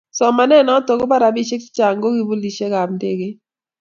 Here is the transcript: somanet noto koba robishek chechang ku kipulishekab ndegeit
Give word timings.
somanet 0.17 0.63
noto 0.67 0.91
koba 0.99 1.17
robishek 1.23 1.61
chechang 1.63 1.97
ku 2.01 2.07
kipulishekab 2.15 2.89
ndegeit 2.95 3.37